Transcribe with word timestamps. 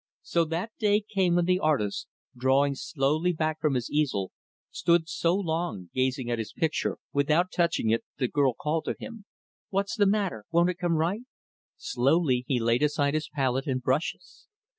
So 0.23 0.45
that 0.45 0.71
day 0.79 0.99
came 1.01 1.35
when 1.35 1.45
the 1.45 1.59
artist, 1.59 2.07
drawing 2.35 2.73
slowly 2.73 3.33
back 3.33 3.61
from 3.61 3.75
his 3.75 3.91
easel, 3.91 4.31
stood 4.71 5.07
so 5.07 5.35
long 5.35 5.91
gazing 5.93 6.27
at 6.31 6.39
his 6.39 6.53
picture 6.53 6.97
without 7.13 7.51
touching 7.51 7.91
it 7.91 8.03
that 8.17 8.17
the 8.17 8.27
girl 8.27 8.55
called 8.59 8.85
to 8.85 8.95
him, 8.97 9.25
"What's 9.69 9.95
the 9.95 10.07
matter? 10.07 10.45
Won't 10.51 10.71
it 10.71 10.79
come 10.79 10.95
right?" 10.95 11.21
Slowly 11.77 12.45
he 12.47 12.59
laid 12.59 12.81
aside 12.81 13.13
his 13.13 13.29
palette 13.29 13.67
and 13.67 13.79
brushes. 13.79 14.47